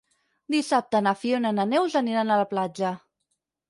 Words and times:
Dissabte 0.55 1.03
na 1.09 1.13
Fiona 1.25 1.53
i 1.53 1.59
na 1.61 1.69
Neus 1.77 2.01
aniran 2.05 2.33
a 2.39 2.43
la 2.45 2.51
platja. 2.57 2.99